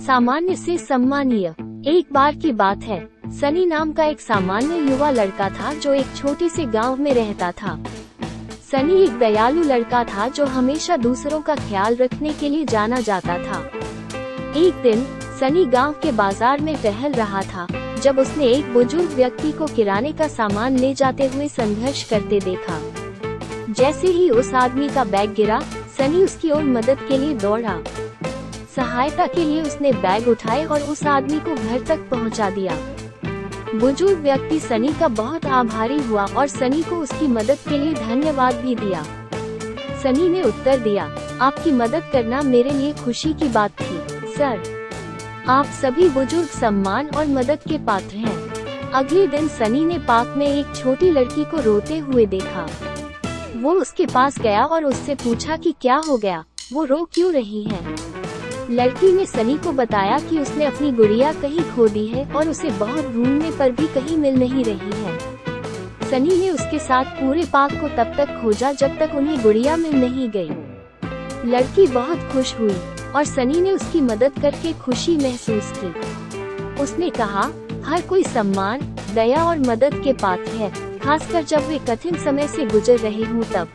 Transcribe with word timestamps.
सामान्य 0.00 0.54
से 0.56 0.76
सम्मानीय। 0.78 1.46
एक 1.88 2.12
बार 2.12 2.34
की 2.34 2.52
बात 2.52 2.82
है। 2.82 2.98
सनी 3.30 3.64
नाम 3.66 3.92
का 3.92 4.04
एक 4.04 4.20
सामान्य 4.20 4.78
युवा 4.90 5.10
लड़का 5.10 5.48
था 5.50 5.72
जो 5.74 5.92
एक 5.94 6.14
छोटे 6.16 6.48
से 6.48 6.64
गाँव 6.66 6.96
में 6.96 7.12
रहता 7.14 7.50
था। 7.52 7.76
सनी 8.70 9.02
एक 9.02 9.18
दयालु 9.18 9.62
लड़का 9.62 10.02
था 10.04 10.28
जो 10.28 10.46
हमेशा 10.46 10.96
दूसरों 10.96 11.40
का 11.40 11.54
ख्याल 11.54 11.96
रखने 11.96 12.32
के 12.32 12.48
लिए 12.48 12.64
जाना 12.64 13.00
जाता 13.00 13.38
था। 13.38 13.60
एक 14.56 14.80
दिन, 14.82 15.04
सनी 15.40 15.64
गाँव 15.66 15.92
के 15.92 16.12
बाज़ार 16.12 16.60
में 16.60 16.74
टहल 16.82 17.12
रहा 17.12 17.42
था, 17.42 17.66
जब 18.02 18.18
उसने 18.18 18.46
एक 18.46 18.72
बुज़ुर्ग 18.72 19.14
व्यक्ति 19.14 19.52
को 19.52 19.66
किराने 19.66 20.12
का 20.12 20.28
सामान 20.28 20.78
ले 20.78 20.94
जाते 20.94 21.26
हुए 21.26 21.48
संघर्ष 21.48 22.08
करते 22.10 22.40
देखा। 22.40 22.80
जैसे 23.72 24.08
ही 24.08 24.30
उस 24.30 24.54
आदमी 24.54 24.88
का 24.88 25.04
बैग 25.06 25.34
गिरा, 25.34 25.60
सनी 25.98 26.22
उसकी 26.24 26.50
ओर 26.50 26.62
मदद 26.64 27.08
के 27.08 27.18
लिए 27.18 27.34
दौड़ा। 27.34 27.80
सहायता 28.76 29.26
के 29.26 29.44
लिए 29.44 29.62
उसने 29.62 29.92
बैग 29.92 30.28
उठाए 30.28 30.64
और 30.64 30.82
उस 30.82 31.06
आदमी 31.06 31.38
को 31.38 31.54
घर 31.54 31.80
तक 31.80 32.08
पहुँचा 32.10 32.50
दिया। 32.50 32.74
बुज़ुर्ग 33.74 34.18
व्यक्ति 34.18 34.58
सनी 34.60 34.92
का 34.92 35.08
बहुत 35.08 35.46
आभारी 35.46 35.98
हुआ 36.02 36.26
और 36.26 36.46
सनी 36.46 36.82
को 36.82 36.96
उसकी 36.96 37.26
मदद 37.26 37.58
के 37.68 37.78
लिए 37.78 37.94
धन्यवाद 37.94 38.54
भी 38.54 38.74
दिया। 38.74 39.02
सनी 40.02 40.28
ने 40.28 40.42
उत्तर 40.42 40.78
दिया, 40.78 41.04
आपकी 41.40 41.72
मदद 41.72 42.10
करना 42.12 42.42
मेरे 42.42 42.70
लिए 42.70 42.92
खुशी 42.94 43.32
की 43.32 43.48
बात 43.48 43.80
थी, 43.80 43.98
सर। 44.34 44.62
आप 45.48 45.66
सभी 45.82 46.08
बुज़ुर्ग 46.08 46.48
सम्मान 46.48 47.08
और 47.08 47.26
मदद 47.26 47.58
के 47.68 47.78
पात्र 47.78 48.16
हैं। 48.16 48.90
अगले 48.90 49.26
दिन 49.26 49.48
सनी 49.48 49.84
ने 49.84 49.98
पार्क 49.98 50.34
में 50.36 50.46
एक 50.46 50.74
छोटी 50.76 51.10
लड़की 51.10 51.44
को 51.44 51.60
रोते 51.60 51.98
हुए 51.98 52.26
देखा। 52.26 52.66
वो 53.56 53.72
उसके 53.72 54.06
पास 54.06 54.38
गया 54.38 54.64
और 54.64 54.84
उससे 54.84 55.14
पूछा 55.14 55.56
कि 55.56 55.74
क्या 55.80 55.96
हो 56.08 56.16
गया, 56.16 56.44
वो 56.72 56.84
रो 56.84 57.08
क्यों 57.14 57.32
रही 57.32 57.62
है? 57.64 58.09
लड़की 58.70 59.12
ने 59.12 59.24
सनी 59.26 59.56
को 59.58 59.72
बताया 59.72 60.18
कि 60.18 60.38
उसने 60.38 60.64
अपनी 60.64 60.90
गुड़िया 60.92 61.32
कहीं 61.32 61.62
खो 61.70 61.88
दी 61.88 62.06
है 62.06 62.24
और 62.32 62.48
उसे 62.48 62.70
बहुत 62.70 63.06
ढूँढने 63.06 63.50
पर 63.50 63.70
भी 63.70 63.86
कहीं 63.86 64.16
मिल 64.16 64.34
नहीं 64.34 64.64
रही 64.64 65.02
है। 65.02 65.18
सनी 66.10 66.36
ने 66.38 66.50
उसके 66.50 66.78
साथ 66.78 67.04
पूरे 67.04 67.44
पार्क 67.44 67.80
को 67.80 67.88
तब 67.88 68.14
तक 68.16 68.40
खोजा 68.42 68.72
जब 68.72 68.98
तक 68.98 69.14
उन्हें 69.14 69.42
गुड़िया 69.42 69.76
मिल 69.76 69.96
नहीं 69.96 70.28
गई। 70.30 70.50
लड़की 71.50 71.86
बहुत 71.86 72.30
खुश 72.32 72.54
हुई 72.54 72.76
और 73.16 73.24
सनी 73.24 73.60
ने 73.60 73.72
उसकी 73.72 74.00
मदद 74.00 74.38
करके 74.42 74.72
खुशी 74.72 75.16
महसूस 75.16 75.72
की। 75.76 76.82
उसने 76.82 77.10
कहा, 77.10 77.50
हर 77.84 78.00
कोई 78.00 78.24
सम्मान, 78.24 78.80
दया 79.14 79.44
और 79.44 79.58
मदद 79.58 80.00
के 80.04 80.12
पात्र 80.12 80.52
है, 80.52 80.98
खासकर 80.98 81.42
जब 81.42 81.68
वे 81.68 81.78
कठिन 81.78 82.24
समय 82.24 82.48
से 82.48 82.66
गुजर 82.66 82.98
रहे 82.98 83.24
हों 83.24 83.42
तब। 83.54 83.68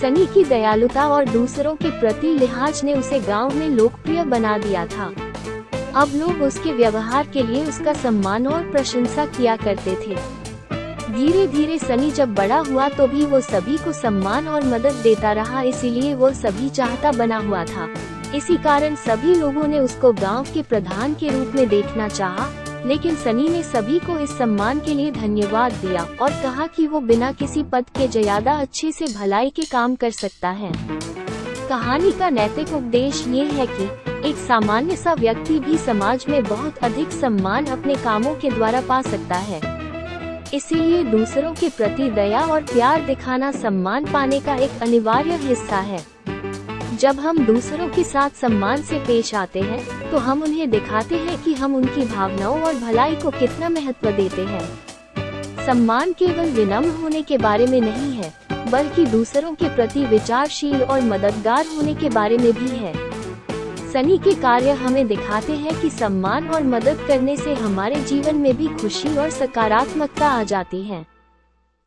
सनी 0.00 0.26
की 0.26 0.44
दयालुता 0.44 1.06
और 1.08 1.24
दूसरों 1.24 1.74
के 1.76 1.90
प्रति 2.00 2.32
लिहाज 2.38 2.82
ने 2.84 2.94
उसे 2.94 3.20
गाँव 3.20 3.54
में 3.54 3.68
लोकप्रिय 3.68 4.24
बना 4.24 4.56
दिया 4.58 4.86
था। 4.86 5.04
अब 5.94 6.12
लोग 6.14 6.42
उसके 6.42 6.72
व्यवहार 6.72 7.26
के 7.26 7.42
लिए 7.42 7.64
उसका 7.64 7.92
सम्मान 7.92 8.46
और 8.46 8.70
प्रशंसा 8.70 9.26
किया 9.26 9.56
करते 9.56 9.94
थे। 9.96 10.16
धीरे 11.12 11.46
धीरे 11.46 11.78
सनी 11.78 12.10
जब 12.10 12.34
बड़ा 12.34 12.58
हुआ 12.58 12.88
तो 12.88 13.06
भी 13.06 13.24
वो 13.26 13.40
सभी 13.40 13.76
को 13.76 13.92
सम्मान 13.92 14.48
और 14.48 14.64
मदद 14.64 15.00
देता 15.02 15.32
रहा, 15.32 15.62
इसीलिए 15.62 16.14
वो 16.14 16.30
सभी 16.32 16.68
चाहता 16.70 17.12
बना 17.12 17.38
हुआ 17.38 17.64
था। 17.64 17.88
इसी 18.34 18.56
कारण 18.56 18.94
सभी 18.96 19.34
लोगों 19.34 19.66
ने 19.66 19.78
उसको 19.78 20.12
गाँव 20.12 20.46
के 20.54 20.62
प्रधान 20.62 21.14
के 21.14 21.28
रूप 21.28 21.52
में 21.54 21.68
देखना 21.68 22.08
चाहा। 22.08 22.48
लेकिन 22.86 23.16
सनी 23.16 23.48
ने 23.48 23.62
सभी 23.62 23.98
को 23.98 24.18
इस 24.18 24.38
सम्मान 24.38 24.80
के 24.80 24.94
लिए 24.94 25.10
धन्यवाद 25.10 25.72
दिया 25.72 26.02
और 26.20 26.30
कहा 26.30 26.66
कि 26.66 26.86
वो 26.86 27.00
बिना 27.00 27.32
किसी 27.32 27.62
पद 27.62 27.84
के 27.98 28.08
ज़्यादा 28.08 28.52
अच्छे 28.52 28.92
से 28.92 29.06
भलाई 29.06 29.50
के 29.50 29.62
काम 29.62 29.94
कर 29.94 30.10
सकता 30.10 30.50
है। 30.50 30.72
कहानी 31.68 32.12
का 32.12 32.30
नैतिक 32.30 32.68
उपदेश 32.68 33.26
ये 33.28 33.44
है 33.44 33.66
कि, 33.66 33.84
एक 34.28 34.36
सामान्य 34.36 34.96
सा 34.96 35.14
व्यक्ति 35.14 35.58
भी 35.58 35.78
समाज 35.78 36.26
में 36.28 36.42
बहुत 36.44 36.78
अधिक 36.78 37.10
सम्मान 37.10 37.66
अपने 37.66 37.94
कामों 37.94 38.34
के 38.34 38.50
द्वारा 38.50 38.80
पा 38.80 39.02
सकता 39.02 39.34
है। 39.34 39.60
इसीलिए 40.54 41.04
दूसरों 41.04 41.54
के 41.54 41.68
प्रति 41.68 42.10
दया 42.10 42.40
और 42.40 42.62
प्यार 42.62 43.04
दिखाना 43.04 43.52
सम्मान 43.52 44.04
पाने 44.04 44.40
का 44.40 44.54
एक 44.54 44.82
अनिवार्य 44.82 45.36
हिस्सा 45.36 45.76
है। 45.76 46.15
जब 46.96 47.18
हम 47.20 47.44
दूसरों 47.46 47.88
के 47.88 48.02
साथ 48.04 48.30
सम्मान 48.30 48.82
से 48.82 48.98
पेश 48.98 49.34
आते 49.34 49.60
हैं 49.60 50.10
तो 50.10 50.18
हम 50.18 50.42
उन्हें 50.42 50.68
दिखाते 50.70 51.14
हैं 51.14 51.42
कि 51.42 51.54
हम 51.54 51.74
उनकी 51.74 52.04
भावनाओं 52.04 52.60
और 52.60 52.74
भलाई 52.74 53.14
को 53.14 53.30
कितना 53.30 53.68
महत्व 53.68 54.10
देते 54.10 54.42
हैं। 54.42 54.64
सम्मान 55.66 56.12
केवल 56.12 56.50
विनम्र 56.50 56.88
होने 56.92 57.22
के 57.22 57.38
बारे 57.38 57.66
में 57.66 57.80
नहीं 57.80 58.12
है, 58.12 58.32
बल्कि 58.70 59.04
दूसरों 59.06 59.54
के 59.54 59.74
प्रति 59.76 60.04
विचारशील 60.04 60.82
और 60.82 61.00
मददगार 61.02 61.66
होने 61.66 61.94
के 61.94 62.08
बारे 62.08 62.38
में 62.38 62.52
भी 62.52 62.68
है। 62.68 62.92
सनी 63.92 64.18
के 64.18 64.34
कार्य 64.34 64.70
हमें 64.76 65.06
दिखाते 65.08 65.52
हैं 65.52 65.80
कि 65.80 65.90
सम्मान 65.90 66.48
और 66.48 66.62
मदद 66.64 67.04
करने 67.08 67.36
से 67.36 67.54
हमारे 67.54 68.00
जीवन 68.02 68.36
में 68.36 68.56
भी 68.56 68.66
खुशी 68.74 69.16
और 69.16 69.30
सकारात्मकता 69.30 70.28
आ 70.28 70.42
जाती 70.44 70.82
है। 70.82 71.04